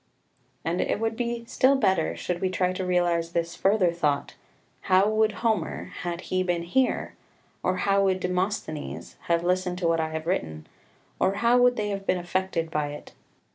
2 0.65 0.71
And 0.71 0.81
it 0.81 0.99
would 0.99 1.15
be 1.15 1.45
still 1.45 1.75
better 1.75 2.15
should 2.15 2.41
we 2.41 2.49
try 2.49 2.73
to 2.73 2.83
realise 2.83 3.29
this 3.33 3.55
further 3.55 3.91
thought, 3.91 4.33
How 4.89 5.07
would 5.07 5.31
Homer, 5.45 5.91
had 6.01 6.21
he 6.21 6.41
been 6.41 6.63
here, 6.63 7.13
or 7.61 7.77
how 7.85 8.05
would 8.05 8.19
Demosthenes, 8.19 9.17
have 9.27 9.43
listened 9.43 9.77
to 9.77 9.87
what 9.87 9.99
I 9.99 10.09
have 10.09 10.25
written, 10.25 10.65
or 11.19 11.35
how 11.35 11.59
would 11.59 11.75
they 11.75 11.89
have 11.89 12.07
been 12.07 12.17
affected 12.17 12.71
by 12.71 12.87
it? 12.93 13.11